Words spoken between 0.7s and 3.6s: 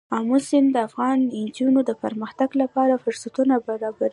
د افغان نجونو د پرمختګ لپاره فرصتونه